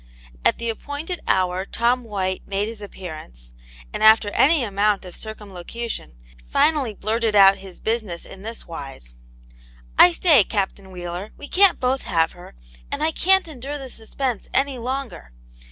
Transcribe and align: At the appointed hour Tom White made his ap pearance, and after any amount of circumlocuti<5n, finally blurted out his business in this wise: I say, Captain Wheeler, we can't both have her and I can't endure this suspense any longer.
At 0.43 0.57
the 0.57 0.67
appointed 0.71 1.19
hour 1.27 1.63
Tom 1.63 2.03
White 2.03 2.41
made 2.47 2.67
his 2.67 2.81
ap 2.81 2.89
pearance, 2.93 3.53
and 3.93 4.01
after 4.01 4.31
any 4.31 4.63
amount 4.63 5.05
of 5.05 5.13
circumlocuti<5n, 5.13 6.13
finally 6.47 6.95
blurted 6.95 7.35
out 7.35 7.59
his 7.59 7.79
business 7.79 8.25
in 8.25 8.41
this 8.41 8.65
wise: 8.67 9.13
I 9.99 10.13
say, 10.13 10.43
Captain 10.43 10.89
Wheeler, 10.89 11.33
we 11.37 11.47
can't 11.47 11.79
both 11.79 12.01
have 12.01 12.31
her 12.31 12.55
and 12.91 13.03
I 13.03 13.11
can't 13.11 13.47
endure 13.47 13.77
this 13.77 13.93
suspense 13.93 14.47
any 14.55 14.79
longer. 14.79 15.33